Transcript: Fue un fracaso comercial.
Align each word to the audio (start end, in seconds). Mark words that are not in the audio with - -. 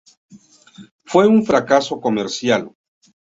Fue 1.05 1.27
un 1.27 1.45
fracaso 1.45 2.01
comercial. 2.01 2.71